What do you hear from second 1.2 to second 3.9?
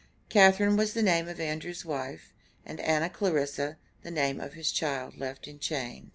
of Andrew's wife; and Anna Clarissa